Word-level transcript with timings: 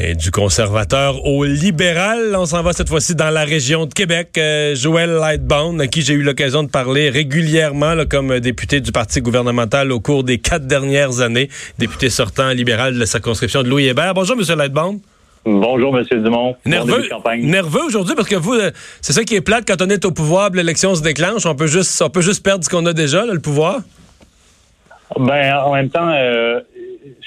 Et 0.00 0.14
du 0.14 0.30
conservateur 0.30 1.24
au 1.26 1.42
libéral, 1.44 2.36
on 2.36 2.46
s'en 2.46 2.62
va 2.62 2.72
cette 2.72 2.88
fois-ci 2.88 3.16
dans 3.16 3.30
la 3.30 3.44
région 3.44 3.84
de 3.84 3.92
Québec. 3.92 4.28
Euh, 4.38 4.76
Joël 4.76 5.10
Lightbound, 5.10 5.80
à 5.80 5.88
qui 5.88 6.02
j'ai 6.02 6.14
eu 6.14 6.22
l'occasion 6.22 6.62
de 6.62 6.68
parler 6.68 7.10
régulièrement 7.10 7.94
comme 8.08 8.38
député 8.38 8.80
du 8.80 8.92
Parti 8.92 9.20
gouvernemental 9.20 9.90
au 9.90 9.98
cours 9.98 10.22
des 10.22 10.38
quatre 10.38 10.68
dernières 10.68 11.20
années, 11.20 11.48
député 11.78 12.10
sortant 12.10 12.50
libéral 12.50 12.94
de 12.94 13.00
la 13.00 13.06
circonscription 13.06 13.64
de 13.64 13.68
Louis 13.68 13.86
Hébert. 13.86 14.14
Bonjour, 14.14 14.36
Monsieur 14.36 14.54
Lightbound. 14.54 15.00
Bonjour, 15.44 15.98
M. 15.98 16.04
Dumont. 16.22 16.54
Nerveux, 16.64 17.08
nerveux 17.38 17.84
aujourd'hui 17.84 18.14
parce 18.14 18.28
que 18.28 18.36
vous, 18.36 18.54
euh, 18.54 18.70
c'est 19.00 19.12
ça 19.12 19.24
qui 19.24 19.34
est 19.34 19.40
plate 19.40 19.64
quand 19.66 19.82
on 19.82 19.90
est 19.90 20.04
au 20.04 20.12
pouvoir, 20.12 20.50
l'élection 20.50 20.94
se 20.94 21.02
déclenche. 21.02 21.44
On 21.44 21.56
peut 21.56 21.66
juste, 21.66 22.00
on 22.02 22.10
peut 22.10 22.20
juste 22.20 22.44
perdre 22.44 22.64
ce 22.64 22.70
qu'on 22.70 22.86
a 22.86 22.92
déjà, 22.92 23.24
le 23.24 23.40
pouvoir. 23.40 23.80
Ben, 25.18 25.56
en 25.56 25.74
même 25.74 25.88
temps, 25.88 26.08
euh, 26.08 26.60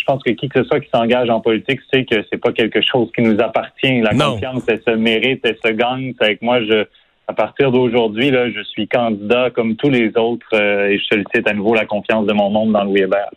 je 0.02 0.06
pense 0.06 0.24
que 0.24 0.32
qui 0.32 0.50
que 0.50 0.64
ce 0.64 0.68
soit 0.68 0.80
qui 0.80 0.90
s'engage 0.90 1.30
en 1.30 1.42
politique 1.42 1.80
sait 1.94 2.06
que 2.06 2.16
c'est 2.30 2.40
pas 2.40 2.52
quelque 2.52 2.82
chose 2.82 3.10
qui 3.16 3.22
nous 3.22 3.40
appartient. 3.40 4.02
La 4.02 4.16
confiance, 4.16 4.64
elle 4.68 4.82
se 4.82 4.92
mérite, 4.92 5.42
elle 5.44 5.58
se 5.64 5.72
gagne. 5.72 6.14
C'est 6.18 6.26
avec 6.26 6.42
moi, 6.42 6.60
je, 6.64 6.86
à 7.28 7.34
partir 7.34 7.72
d'aujourd'hui, 7.72 8.32
là, 8.32 8.50
je 8.50 8.62
suis 8.64 8.88
candidat 8.88 9.52
comme 9.52 9.76
tous 9.76 9.90
les 9.90 10.12
autres 10.18 10.48
euh, 10.54 10.90
et 10.90 10.98
je 10.98 11.04
sollicite 11.06 11.48
à 11.48 11.54
nouveau 11.54 11.76
la 11.76 11.86
confiance 11.86 12.26
de 12.26 12.34
mon 12.34 12.50
monde 12.50 12.72
dans 12.74 12.84
Louis 12.84 13.02
Hébert. 13.02 13.30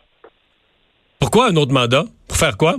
Pourquoi 1.19 1.51
un 1.51 1.55
autre 1.55 1.71
mandat? 1.71 2.05
Pour 2.27 2.37
faire 2.37 2.57
quoi? 2.57 2.77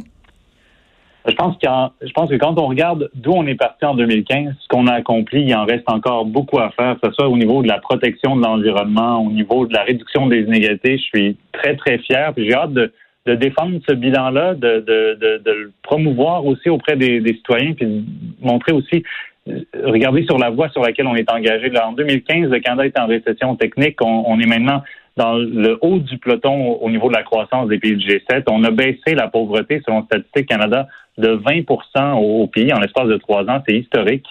Je 1.29 1.35
pense, 1.35 1.57
je 1.61 2.13
pense 2.13 2.31
que 2.31 2.37
quand 2.37 2.57
on 2.59 2.69
regarde 2.69 3.11
d'où 3.15 3.33
on 3.33 3.47
est 3.47 3.57
parti 3.57 3.85
en 3.85 3.95
2015, 3.95 4.55
ce 4.61 4.69
qu'on 4.69 4.87
a 4.87 4.93
accompli, 4.93 5.43
il 5.43 5.55
en 5.55 5.65
reste 5.65 5.89
encore 5.91 6.25
beaucoup 6.25 6.59
à 6.59 6.71
faire, 6.71 6.97
que 7.01 7.09
ce 7.09 7.15
soit 7.15 7.29
au 7.29 7.37
niveau 7.37 7.63
de 7.63 7.69
la 7.69 7.79
protection 7.79 8.37
de 8.37 8.43
l'environnement, 8.43 9.25
au 9.25 9.31
niveau 9.31 9.67
de 9.67 9.75
la 9.75 9.83
réduction 9.83 10.29
des 10.29 10.43
inégalités. 10.43 10.99
Je 10.99 11.03
suis 11.03 11.37
très, 11.53 11.75
très 11.77 11.99
fier. 11.99 12.33
J'ai 12.37 12.55
hâte 12.55 12.73
de, 12.73 12.93
de 13.27 13.35
défendre 13.35 13.79
ce 13.89 13.95
bilan-là, 13.95 14.55
de, 14.55 14.81
de, 14.81 15.19
de, 15.21 15.43
de, 15.45 15.51
le 15.51 15.73
promouvoir 15.83 16.47
aussi 16.47 16.71
auprès 16.71 16.97
des, 16.97 17.21
des 17.21 17.35
citoyens, 17.35 17.73
puis 17.73 17.87
de 17.87 18.03
montrer 18.41 18.73
aussi, 18.73 19.03
euh, 19.49 19.61
regarder 19.85 20.25
sur 20.25 20.39
la 20.39 20.51
voie 20.51 20.69
sur 20.71 20.83
laquelle 20.83 21.07
on 21.07 21.17
est 21.17 21.31
engagé. 21.31 21.69
Là, 21.71 21.89
en 21.89 21.93
2015, 21.93 22.51
le 22.51 22.61
Canada 22.61 22.87
est 22.87 22.99
en 22.99 23.07
récession 23.07 23.57
technique. 23.57 24.01
On, 24.01 24.25
on 24.27 24.39
est 24.39 24.47
maintenant 24.47 24.83
dans 25.17 25.35
le 25.35 25.79
haut 25.81 25.99
du 25.99 26.19
peloton 26.19 26.75
au 26.75 26.91
niveau 26.91 27.09
de 27.09 27.15
la 27.15 27.23
croissance 27.23 27.69
des 27.69 27.79
pays 27.79 27.97
du 27.97 28.07
G7. 28.07 28.45
On 28.51 28.63
a 28.65 28.71
baissé 28.71 29.15
la 29.15 29.29
pauvreté, 29.29 29.81
selon 29.87 30.05
Statistique 30.05 30.47
Canada, 30.47 30.89
de 31.17 31.37
20% 31.37 32.15
au, 32.19 32.47
pays 32.47 32.73
en 32.73 32.79
l'espace 32.79 33.09
de 33.09 33.17
trois 33.17 33.45
ans. 33.45 33.63
C'est 33.67 33.77
historique. 33.77 34.27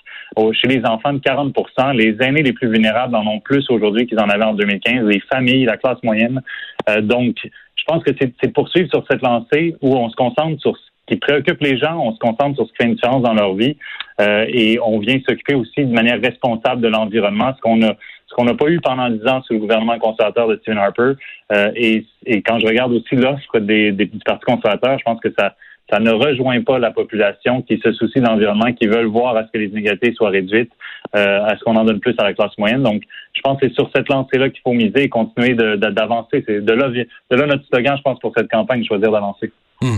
chez 0.53 0.67
les 0.67 0.86
enfants, 0.86 1.14
de 1.14 1.20
40% 1.20 1.95
Les 1.95 2.16
aînés 2.22 2.44
les 2.44 2.53
plus 2.53 2.70
vulnérables 2.70 3.16
en 3.16 3.25
ont 3.25 3.39
plus 3.39 3.67
aujourd'hui 3.70 4.05
qu'ils 4.05 4.20
en 4.20 4.30
avaient 4.30 4.44
en 4.44 4.53
2015. 4.53 5.08
Les 5.08 5.20
familles, 5.22 5.66
la 5.66 5.77
classe 5.77 6.02
moyenne. 6.03 6.42
Euh, 6.89 7.02
donc, 7.02 7.36
pense 7.86 8.03
que 8.03 8.11
c'est 8.19 8.53
poursuivre 8.53 8.89
sur 8.89 9.05
cette 9.09 9.22
lancée 9.22 9.75
où 9.81 9.95
on 9.95 10.09
se 10.09 10.16
concentre 10.16 10.59
sur 10.61 10.75
ce 10.75 10.83
qui 11.08 11.17
préoccupe 11.17 11.61
les 11.61 11.78
gens, 11.78 12.00
on 12.00 12.14
se 12.14 12.19
concentre 12.19 12.55
sur 12.55 12.66
ce 12.66 12.72
qui 12.72 12.77
fait 12.77 12.86
une 12.86 12.95
différence 12.95 13.22
dans 13.22 13.33
leur 13.33 13.53
vie 13.53 13.77
euh, 14.22 14.45
et 14.50 14.80
on 14.80 15.00
vient 15.00 15.19
s'occuper 15.27 15.55
aussi 15.55 15.86
de 15.86 15.94
manière 15.94 16.19
responsable 16.22 16.81
de 16.81 16.88
l'environnement, 16.88 17.53
ce 17.55 17.61
qu'on 17.61 17.81
a 17.83 17.95
ce 18.27 18.33
qu'on 18.33 18.45
n'a 18.45 18.55
pas 18.55 18.69
eu 18.69 18.81
pendant 18.81 19.08
dix 19.09 19.25
ans 19.27 19.44
sous 19.44 19.53
le 19.53 19.59
gouvernement 19.59 20.00
conservateur 20.00 20.47
de 20.47 20.58
Stephen 20.58 20.80
Harper. 20.80 21.14
Euh, 21.52 21.72
et, 21.75 22.08
et, 22.25 22.42
quand 22.42 22.58
je 22.58 22.66
regarde 22.66 22.92
aussi 22.92 23.16
l'offre 23.16 23.59
des, 23.59 23.92
des, 23.92 24.05
du 24.05 24.17
Parti 24.25 24.44
conservateur, 24.45 24.97
je 24.97 25.03
pense 25.03 25.20
que 25.20 25.31
ça 25.38 25.55
ça 25.89 25.99
ne 25.99 26.11
rejoint 26.11 26.61
pas 26.64 26.80
la 26.80 26.92
population 26.92 27.61
qui 27.61 27.77
se 27.77 27.92
soucie 27.92 28.20
de 28.20 28.25
l'environnement, 28.25 28.73
qui 28.73 28.88
veulent 28.88 29.05
voir 29.05 29.38
à 29.38 29.45
ce 29.45 29.52
que 29.52 29.59
les 29.59 29.67
inégalités 29.67 30.14
soient 30.14 30.30
réduites, 30.30 30.72
à 31.16 31.55
ce 31.58 31.63
qu'on 31.63 31.75
en 31.75 31.85
donne 31.85 31.99
plus 31.99 32.16
à 32.17 32.23
la 32.23 32.33
classe 32.33 32.58
moyenne. 32.58 32.83
Donc, 32.83 33.03
je 33.33 33.41
pense 33.41 33.59
que 33.59 33.67
c'est 33.67 33.73
sur 33.73 33.89
cette 33.95 34.09
lancée-là 34.09 34.49
qu'il 34.49 34.61
faut 34.61 34.73
miser 34.73 35.03
et 35.03 35.09
continuer 35.09 35.53
d'avancer. 35.53 36.44
C'est 36.47 36.63
de 36.63 36.73
là, 36.73 36.89
de 36.89 37.35
là 37.35 37.45
notre 37.45 37.66
slogan, 37.67 37.95
je 37.97 38.02
pense, 38.02 38.19
pour 38.19 38.33
cette 38.35 38.49
campagne, 38.49 38.83
choisir 38.83 39.11
d'avancer. 39.11 39.52
Hmm. 39.81 39.97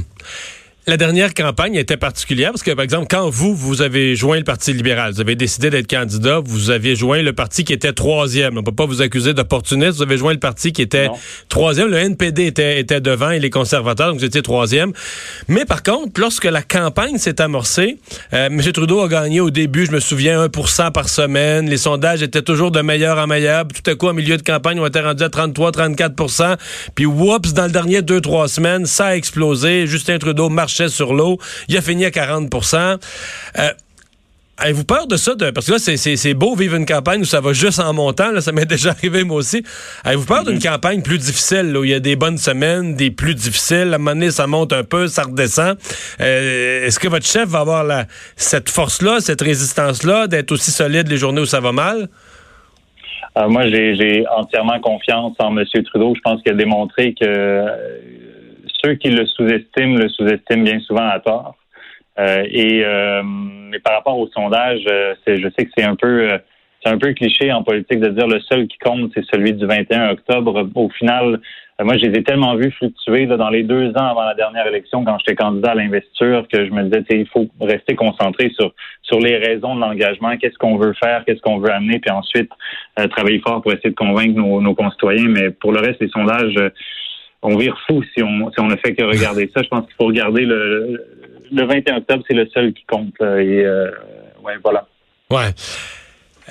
La 0.90 0.96
dernière 0.96 1.34
campagne 1.34 1.76
était 1.76 1.98
particulière 1.98 2.52
parce 2.52 2.64
que, 2.64 2.72
par 2.72 2.82
exemple, 2.82 3.08
quand 3.10 3.30
vous, 3.30 3.54
vous 3.54 3.82
avez 3.82 4.16
joint 4.16 4.38
le 4.38 4.46
Parti 4.46 4.72
libéral, 4.72 5.12
vous 5.12 5.20
avez 5.20 5.36
décidé 5.36 5.70
d'être 5.70 5.90
candidat, 5.90 6.40
vous 6.40 6.70
aviez 6.70 6.96
joint 6.96 7.22
le 7.22 7.34
parti 7.34 7.66
qui 7.66 7.74
était 7.74 7.92
troisième. 7.92 8.54
On 8.54 8.62
ne 8.62 8.66
peut 8.66 8.72
pas 8.72 8.86
vous 8.86 9.02
accuser 9.02 9.34
d'opportuniste. 9.34 9.98
Vous 9.98 10.04
avez 10.04 10.18
joint 10.18 10.32
le 10.32 10.40
parti 10.40 10.72
qui 10.72 10.82
était 10.82 11.10
troisième. 11.50 11.90
Le 11.90 11.98
NPD 11.98 12.46
était, 12.46 12.80
était 12.80 13.02
devant 13.02 13.32
et 13.32 13.40
les 13.40 13.50
conservateurs, 13.50 14.12
donc 14.12 14.20
vous 14.20 14.26
étiez 14.26 14.42
troisième. 14.42 14.94
Mais 15.50 15.66
par 15.66 15.84
contre, 15.84 16.22
lorsque 16.22 16.46
la 16.46 16.62
campagne 16.62 17.18
s'est 17.18 17.42
amorcée, 17.42 17.98
euh, 18.32 18.46
M. 18.46 18.62
Trudeau 18.72 19.02
a 19.02 19.10
gagné 19.10 19.42
au 19.42 19.50
début, 19.50 19.86
je 19.88 19.92
me 19.92 20.00
souviens, 20.00 20.48
1% 20.48 20.94
par 20.94 21.10
semaine. 21.10 21.70
Les 21.70 21.76
sondages 21.76 22.24
étaient 22.24 22.42
toujours 22.42 22.72
de 22.72 22.80
meilleur 22.80 23.18
en 23.18 23.28
meilleur. 23.28 23.66
Tout 23.68 23.92
à 23.92 23.96
coup, 23.96 24.08
en 24.08 24.14
milieu 24.14 24.38
de 24.38 24.42
campagne, 24.42 24.80
on 24.80 24.88
était 24.88 25.02
rendu 25.02 25.22
à 25.22 25.30
33, 25.30 25.72
34% 25.72 26.56
Puis, 26.96 27.06
whoops, 27.06 27.52
dans 27.52 27.66
le 27.66 27.72
dernier 27.72 28.02
deux, 28.02 28.22
trois 28.22 28.48
semaines, 28.48 28.86
ça 28.86 29.08
a 29.08 29.16
explosé. 29.18 29.86
Justin 29.86 30.18
Trudeau 30.18 30.48
marche 30.48 30.77
sur 30.88 31.14
l'eau. 31.14 31.38
Il 31.68 31.78
a 31.78 31.82
fini 31.82 32.06
à 32.06 32.10
40% 32.10 32.98
euh, 33.58 33.70
Avez-vous 34.60 34.86
peur 34.86 35.06
de 35.06 35.18
ça? 35.18 35.34
parce 35.54 35.68
que 35.68 35.74
là, 35.74 35.78
c'est 35.78 36.34
beau 36.34 36.56
vivre 36.56 36.76
une 36.76 36.88
campagne 36.88 37.22
où 37.22 37.26
ça 37.26 37.42
va 37.42 37.54
juste 37.54 37.80
en 37.80 37.94
montant. 37.94 38.42
ça 38.42 38.52
m'est 38.52 38.66
déjà 38.70 38.90
arrivé, 38.90 39.24
moi 39.24 39.38
aussi. 39.38 39.64
Avez-vous 40.04 40.26
peur 40.26 40.44
d'une 40.44 40.56
mm-hmm. 40.56 40.72
campagne 40.72 41.02
plus 41.04 41.20
difficile, 41.20 41.78
où 41.78 41.84
il 41.84 41.92
y 41.92 41.94
a 41.94 42.00
des 42.00 42.16
bonnes 42.16 42.40
semaines, 42.40 42.96
des 42.96 43.12
plus 43.12 43.36
difficiles? 43.36 43.90
À 43.92 43.96
un 43.96 43.98
moment 44.00 44.12
donné, 44.14 44.32
ça 44.32 44.48
monte 44.48 44.74
un 44.74 44.84
peu, 44.84 45.08
ça 45.08 45.24
redescend. 45.24 45.78
Euh, 46.20 46.88
est-ce 46.88 47.00
que 47.00 47.08
votre 47.08 47.28
chef 47.28 47.48
va 47.50 47.60
avoir 47.60 48.06
cette 48.36 48.70
force-là, 48.70 49.20
cette 49.20 49.42
résistance-là, 49.42 50.26
d'être 50.26 50.52
aussi 50.52 50.72
solide 50.72 51.08
les 51.08 51.18
journées 51.18 51.42
où 51.42 51.46
ça 51.46 51.60
va 51.60 51.72
mal? 51.72 52.10
Euh, 53.38 53.48
moi, 53.50 53.68
j'ai 53.68 54.26
entièrement 54.36 54.80
confiance 54.80 55.36
en 55.38 55.56
M. 55.56 55.66
Trudeau. 55.86 56.16
Je 56.16 56.22
pense 56.22 56.42
qu'il 56.42 56.54
a 56.54 56.56
démontré 56.56 57.14
que 57.14 57.64
ceux 58.84 58.96
qui 58.96 59.10
le 59.10 59.26
sous-estiment 59.26 59.98
le 59.98 60.10
sous-estiment 60.10 60.64
bien 60.64 60.80
souvent 60.80 61.08
à 61.08 61.20
tort. 61.20 61.56
Euh, 62.20 62.44
et 62.50 62.84
euh, 62.84 63.22
mais 63.24 63.80
par 63.80 63.94
rapport 63.94 64.18
au 64.18 64.28
sondage, 64.28 64.82
euh, 64.90 65.14
je 65.28 65.48
sais 65.58 65.66
que 65.66 65.72
c'est 65.78 65.84
un 65.84 65.96
peu 65.96 66.40
c'est 66.84 66.92
un 66.92 66.98
peu 66.98 67.14
cliché 67.14 67.52
en 67.52 67.64
politique 67.64 68.00
de 68.00 68.10
dire 68.10 68.28
le 68.28 68.40
seul 68.40 68.68
qui 68.68 68.78
compte, 68.78 69.12
c'est 69.14 69.26
celui 69.26 69.54
du 69.54 69.66
21 69.66 70.12
octobre. 70.12 70.68
Au 70.76 70.90
final, 70.90 71.40
moi, 71.80 71.98
je 71.98 72.06
les 72.06 72.20
ai 72.20 72.24
tellement 72.24 72.56
vus 72.56 72.72
fluctuer 72.72 73.26
dans 73.26 73.50
les 73.50 73.64
deux 73.64 73.90
ans 73.92 74.08
avant 74.08 74.24
la 74.24 74.34
dernière 74.34 74.66
élection, 74.66 75.04
quand 75.04 75.18
j'étais 75.20 75.36
candidat 75.36 75.72
à 75.72 75.76
l'investiture, 75.76 76.48
que 76.48 76.66
je 76.66 76.72
me 76.72 76.84
disais, 76.84 77.04
il 77.10 77.28
faut 77.28 77.48
rester 77.62 77.96
concentré 77.96 78.52
sur 78.58 78.74
sur 79.04 79.20
les 79.20 79.38
raisons 79.38 79.76
de 79.76 79.82
l'engagement, 79.82 80.38
qu'est-ce 80.38 80.58
qu'on 80.58 80.78
veut 80.78 80.94
faire, 80.94 81.24
qu'est-ce 81.26 81.42
qu'on 81.42 81.60
veut 81.60 81.72
amener, 81.72 82.00
puis 82.00 82.12
ensuite 82.12 82.52
travailler 83.12 83.40
fort 83.40 83.62
pour 83.62 83.74
essayer 83.74 83.92
de 83.92 83.96
convaincre 83.96 84.36
nos, 84.36 84.62
nos 84.62 84.74
concitoyens. 84.74 85.30
Mais 85.30 85.50
pour 85.52 85.72
le 85.72 85.80
reste, 85.80 86.02
les 86.02 86.10
sondages 86.10 86.58
on 87.42 87.56
vire 87.58 87.78
fou 87.88 88.04
si 88.14 88.24
on 88.24 88.68
ne 88.68 88.76
fait 88.78 88.96
que 88.96 89.04
regarder 89.04 89.50
ça. 89.54 89.62
Je 89.64 89.68
pense 89.70 89.86
qu'il 89.86 89.96
faut 89.96 90.08
regarder 90.08 90.46
le, 90.46 91.06
le 91.52 91.66
21 91.66 91.98
octobre, 91.98 92.24
c'est 92.28 92.36
le 92.36 92.48
seul 92.54 92.74
qui 92.74 92.84
compte. 92.86 93.14
Et 93.22 93.66
euh, 93.66 93.92
ouais, 94.44 94.56
voilà. 94.64 94.88
Ouais. 95.30 95.54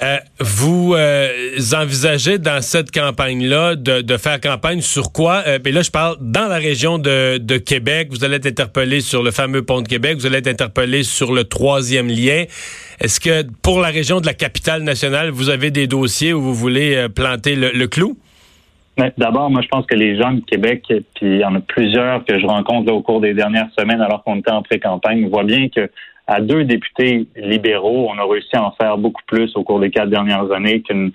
Euh, 0.02 0.18
vous 0.40 0.92
euh, 0.94 1.56
envisagez 1.72 2.36
dans 2.36 2.60
cette 2.60 2.90
campagne-là 2.90 3.76
de, 3.76 4.16
faire 4.18 4.40
campagne 4.40 4.82
sur 4.82 5.10
quoi? 5.10 5.42
Euh, 5.46 5.58
là, 5.64 5.80
je 5.80 5.90
parle 5.90 6.18
dans 6.20 6.48
la 6.48 6.58
région 6.58 6.98
de, 6.98 7.56
Québec. 7.56 8.08
Vous 8.10 8.22
allez 8.22 8.36
être 8.36 8.46
interpellé 8.46 9.00
sur 9.00 9.22
le 9.22 9.30
fameux 9.30 9.62
pont 9.62 9.80
de 9.80 9.88
Québec. 9.88 10.18
Vous 10.18 10.26
allez 10.26 10.38
être 10.38 10.48
interpellé 10.48 11.02
sur 11.02 11.32
le 11.32 11.44
troisième 11.44 12.08
lien. 12.08 12.44
Est-ce 13.00 13.20
que 13.20 13.46
pour 13.62 13.80
la 13.80 13.88
région 13.88 14.20
de 14.20 14.26
la 14.26 14.34
capitale 14.34 14.82
nationale, 14.82 15.30
vous 15.30 15.48
avez 15.48 15.70
des 15.70 15.86
dossiers 15.86 16.34
où 16.34 16.42
vous 16.42 16.54
voulez 16.54 17.06
planter 17.14 17.56
le 17.56 17.86
clou? 17.86 18.18
D'abord, 19.18 19.50
moi, 19.50 19.60
je 19.60 19.68
pense 19.68 19.84
que 19.84 19.94
les 19.94 20.16
gens 20.16 20.32
de 20.32 20.40
Québec, 20.40 20.84
puis 20.88 21.04
il 21.26 21.38
y 21.38 21.44
en 21.44 21.54
a 21.54 21.60
plusieurs 21.60 22.24
que 22.24 22.38
je 22.38 22.46
rencontre 22.46 22.90
au 22.90 23.02
cours 23.02 23.20
des 23.20 23.34
dernières 23.34 23.68
semaines, 23.78 24.00
alors 24.00 24.24
qu'on 24.24 24.36
était 24.36 24.50
en 24.50 24.62
pré-campagne, 24.62 25.28
voient 25.28 25.44
bien 25.44 25.68
que 25.68 25.90
à 26.26 26.40
deux 26.40 26.64
députés 26.64 27.26
libéraux, 27.36 28.08
on 28.10 28.18
a 28.18 28.24
réussi 28.24 28.56
à 28.56 28.64
en 28.64 28.72
faire 28.72 28.98
beaucoup 28.98 29.22
plus 29.26 29.54
au 29.54 29.62
cours 29.62 29.80
des 29.80 29.90
quatre 29.90 30.08
dernières 30.08 30.50
années 30.50 30.82
qu'une 30.82 31.12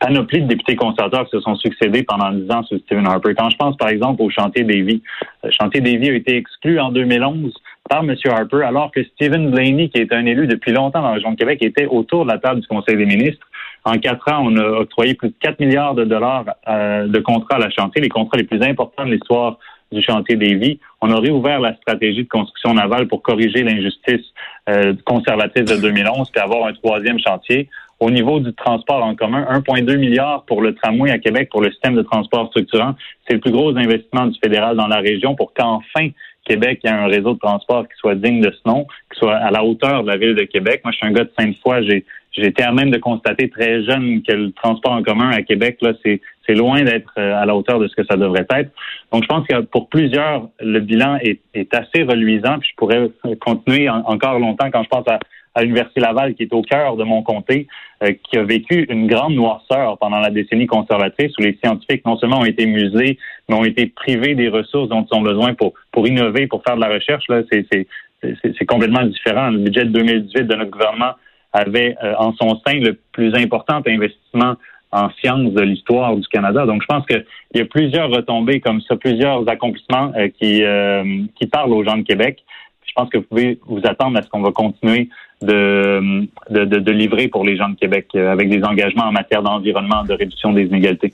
panoplie 0.00 0.42
de 0.42 0.48
députés 0.48 0.76
conservateurs 0.76 1.24
qui 1.26 1.30
se 1.36 1.40
sont 1.40 1.54
succédés 1.56 2.02
pendant 2.02 2.32
dix 2.32 2.50
ans 2.50 2.64
sur 2.64 2.78
Stephen 2.80 3.06
Harper. 3.06 3.34
Quand 3.36 3.50
je 3.50 3.56
pense, 3.56 3.76
par 3.76 3.90
exemple, 3.90 4.22
au 4.22 4.30
chantier 4.30 4.64
Davy, 4.64 5.02
le 5.44 5.50
chantier 5.50 5.80
Davy 5.80 6.08
a 6.10 6.14
été 6.14 6.36
exclu 6.36 6.80
en 6.80 6.90
2011 6.90 7.54
par 7.88 8.02
M. 8.02 8.16
Harper, 8.26 8.62
alors 8.64 8.90
que 8.90 9.04
Stephen 9.04 9.50
Blaney, 9.50 9.90
qui 9.90 10.00
est 10.00 10.12
un 10.12 10.24
élu 10.26 10.46
depuis 10.46 10.72
longtemps 10.72 11.02
dans 11.02 11.08
la 11.08 11.14
région 11.14 11.32
de 11.32 11.36
Québec, 11.36 11.58
était 11.62 11.86
autour 11.86 12.24
de 12.24 12.30
la 12.32 12.38
table 12.38 12.60
du 12.60 12.66
Conseil 12.66 12.96
des 12.96 13.06
ministres. 13.06 13.46
En 13.84 13.98
quatre 13.98 14.32
ans, 14.32 14.46
on 14.46 14.56
a 14.56 14.66
octroyé 14.80 15.14
plus 15.14 15.28
de 15.28 15.34
4 15.40 15.60
milliards 15.60 15.94
de 15.94 16.04
dollars 16.04 16.46
euh, 16.68 17.06
de 17.06 17.18
contrats 17.20 17.56
à 17.56 17.58
la 17.58 17.70
chantier, 17.70 18.00
les 18.00 18.08
contrats 18.08 18.38
les 18.38 18.44
plus 18.44 18.62
importants 18.62 19.04
de 19.04 19.12
l'histoire 19.12 19.58
du 19.92 20.02
chantier 20.02 20.36
des 20.36 20.54
vies. 20.54 20.78
On 21.02 21.10
a 21.10 21.20
réouvert 21.20 21.60
la 21.60 21.76
stratégie 21.76 22.24
de 22.24 22.28
construction 22.28 22.74
navale 22.74 23.08
pour 23.08 23.22
corriger 23.22 23.62
l'injustice 23.62 24.24
euh, 24.68 24.94
conservatrice 25.04 25.64
de 25.64 25.76
2011 25.76 26.30
puis 26.30 26.40
avoir 26.40 26.66
un 26.66 26.72
troisième 26.72 27.18
chantier. 27.18 27.68
Au 28.00 28.10
niveau 28.10 28.40
du 28.40 28.52
transport 28.54 29.04
en 29.04 29.14
commun, 29.14 29.46
1,2 29.50 29.96
milliard 29.98 30.44
pour 30.46 30.62
le 30.62 30.74
tramway 30.74 31.10
à 31.10 31.18
Québec 31.18 31.48
pour 31.50 31.62
le 31.62 31.70
système 31.70 31.94
de 31.94 32.02
transport 32.02 32.48
structurant. 32.48 32.94
C'est 33.26 33.34
le 33.34 33.40
plus 33.40 33.52
gros 33.52 33.76
investissement 33.76 34.26
du 34.26 34.38
fédéral 34.42 34.76
dans 34.76 34.88
la 34.88 34.98
région 34.98 35.34
pour 35.34 35.54
qu'enfin 35.54 36.08
Québec 36.44 36.80
ait 36.84 36.88
un 36.88 37.06
réseau 37.06 37.34
de 37.34 37.38
transport 37.38 37.84
qui 37.84 37.96
soit 37.96 38.14
digne 38.14 38.40
de 38.40 38.50
ce 38.50 38.68
nom, 38.68 38.86
qui 39.12 39.18
soit 39.18 39.36
à 39.36 39.50
la 39.50 39.64
hauteur 39.64 40.02
de 40.02 40.08
la 40.08 40.16
ville 40.16 40.34
de 40.34 40.42
Québec. 40.42 40.82
Moi, 40.84 40.92
je 40.92 40.98
suis 40.98 41.06
un 41.06 41.12
gars 41.12 41.24
de 41.24 41.32
Sainte-Foy. 41.38 41.86
J'ai 41.88 42.04
été 42.42 42.62
à 42.62 42.72
même 42.72 42.90
de 42.90 42.98
constater 42.98 43.48
très 43.48 43.82
jeune 43.84 44.22
que 44.22 44.32
le 44.32 44.52
transport 44.52 44.92
en 44.92 45.02
commun 45.02 45.30
à 45.30 45.42
Québec, 45.42 45.78
là, 45.82 45.92
c'est, 46.04 46.20
c'est 46.46 46.54
loin 46.54 46.82
d'être 46.82 47.12
euh, 47.18 47.40
à 47.40 47.46
la 47.46 47.54
hauteur 47.54 47.78
de 47.78 47.88
ce 47.88 47.94
que 47.94 48.04
ça 48.04 48.16
devrait 48.16 48.46
être. 48.50 48.70
Donc, 49.12 49.22
je 49.22 49.28
pense 49.28 49.46
que 49.46 49.60
pour 49.60 49.88
plusieurs, 49.88 50.48
le 50.60 50.80
bilan 50.80 51.16
est, 51.20 51.40
est 51.54 51.72
assez 51.74 52.02
reluisant. 52.02 52.58
Puis 52.58 52.70
je 52.70 52.76
pourrais 52.76 53.10
continuer 53.40 53.88
encore 53.88 54.38
longtemps 54.38 54.70
quand 54.70 54.82
je 54.82 54.88
pense 54.88 55.06
à, 55.08 55.18
à 55.54 55.62
l'Université 55.62 56.00
Laval, 56.00 56.34
qui 56.34 56.42
est 56.42 56.52
au 56.52 56.62
cœur 56.62 56.96
de 56.96 57.04
mon 57.04 57.22
comté, 57.22 57.68
euh, 58.02 58.12
qui 58.24 58.36
a 58.36 58.42
vécu 58.42 58.86
une 58.90 59.06
grande 59.06 59.34
noirceur 59.34 59.96
pendant 59.98 60.18
la 60.18 60.30
décennie 60.30 60.66
conservatrice, 60.66 61.32
où 61.38 61.42
les 61.42 61.58
scientifiques 61.62 62.04
non 62.04 62.18
seulement 62.18 62.40
ont 62.40 62.44
été 62.44 62.66
muselés, 62.66 63.18
mais 63.48 63.54
ont 63.54 63.64
été 63.64 63.86
privés 63.86 64.34
des 64.34 64.48
ressources 64.48 64.88
dont 64.88 65.06
ils 65.10 65.16
ont 65.16 65.22
besoin 65.22 65.54
pour, 65.54 65.74
pour 65.92 66.06
innover, 66.08 66.46
pour 66.46 66.62
faire 66.64 66.76
de 66.76 66.80
la 66.80 66.88
recherche. 66.88 67.24
Là, 67.28 67.42
c'est, 67.50 67.64
c'est, 67.70 67.86
c'est, 68.22 68.54
c'est 68.58 68.66
complètement 68.66 69.04
différent. 69.04 69.50
Le 69.50 69.58
budget 69.58 69.84
de 69.84 69.90
2018 69.90 70.42
de 70.44 70.54
notre 70.56 70.70
gouvernement 70.70 71.12
avait 71.54 71.96
euh, 72.02 72.14
en 72.18 72.34
son 72.34 72.60
sein 72.66 72.74
le 72.80 72.98
plus 73.12 73.34
important 73.34 73.80
investissement 73.86 74.56
en 74.92 75.08
sciences 75.20 75.52
de 75.52 75.62
l'histoire 75.62 76.14
du 76.16 76.26
Canada. 76.28 76.66
Donc, 76.66 76.82
je 76.82 76.86
pense 76.86 77.06
qu'il 77.06 77.24
y 77.54 77.60
a 77.60 77.64
plusieurs 77.64 78.10
retombées 78.10 78.60
comme 78.60 78.80
ça, 78.82 78.96
plusieurs 78.96 79.48
accomplissements 79.48 80.12
euh, 80.16 80.28
qui, 80.28 80.62
euh, 80.62 81.22
qui 81.38 81.46
parlent 81.46 81.72
aux 81.72 81.84
gens 81.84 81.96
de 81.96 82.02
Québec. 82.02 82.44
Je 82.86 82.92
pense 82.94 83.08
que 83.08 83.18
vous 83.18 83.24
pouvez 83.24 83.58
vous 83.66 83.80
attendre 83.84 84.18
à 84.18 84.22
ce 84.22 84.28
qu'on 84.28 84.42
va 84.42 84.52
continuer 84.52 85.08
de, 85.42 86.26
de, 86.50 86.64
de, 86.64 86.92
livrer 86.92 87.26
pour 87.26 87.44
les 87.44 87.56
gens 87.56 87.68
de 87.68 87.74
Québec 87.74 88.14
avec 88.14 88.48
des 88.48 88.62
engagements 88.62 89.04
en 89.04 89.12
matière 89.12 89.42
d'environnement, 89.42 90.04
de 90.04 90.14
réduction 90.14 90.52
des 90.52 90.62
inégalités. 90.62 91.12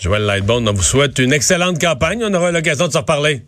Joël 0.00 0.22
Lightbone, 0.22 0.68
on 0.68 0.72
vous 0.72 0.82
souhaite 0.82 1.18
une 1.18 1.32
excellente 1.32 1.80
campagne. 1.80 2.22
On 2.24 2.32
aura 2.32 2.52
l'occasion 2.52 2.86
de 2.86 2.92
se 2.92 2.98
reparler. 2.98 3.42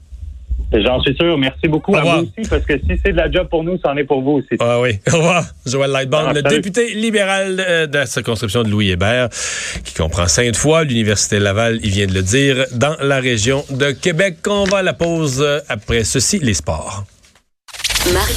J'en 0.73 1.01
suis 1.01 1.15
sûr. 1.15 1.39
Merci 1.39 1.69
beaucoup 1.69 1.95
à 1.95 2.01
vous 2.01 2.23
aussi, 2.23 2.49
parce 2.49 2.65
que 2.65 2.77
si 2.79 3.01
c'est 3.05 3.13
de 3.13 3.17
la 3.17 3.31
job 3.31 3.49
pour 3.49 3.63
nous, 3.63 3.79
c'en 3.85 3.97
est 3.97 4.05
pour 4.05 4.21
vous 4.21 4.33
aussi. 4.43 4.57
Ah 4.59 4.81
oui. 4.81 4.99
Au 5.13 5.17
revoir. 5.17 5.45
Joël 5.65 5.91
Lightbone, 5.91 6.35
le 6.35 6.43
député 6.43 6.93
libéral 6.95 7.57
de 7.57 7.97
la 7.97 8.07
circonscription 8.07 8.65
de 8.65 8.69
Louis 8.69 8.91
Hébert, 8.91 9.29
qui 9.85 9.95
comprend 9.95 10.27
Sainte-Foy, 10.27 10.85
l'Université 10.87 11.39
Laval, 11.39 11.79
il 11.85 11.91
vient 11.91 12.07
de 12.07 12.15
le 12.15 12.23
dire, 12.23 12.67
dans 12.73 12.97
la 13.01 13.21
région 13.21 13.65
de 13.71 13.93
Québec. 13.93 14.39
On 14.49 14.65
va 14.65 14.79
à 14.79 14.83
la 14.83 14.95
pause 14.95 15.47
après 15.69 16.03
ceci, 16.03 16.41
les 16.41 16.55
sports. 16.55 17.05
Mario 18.13 18.35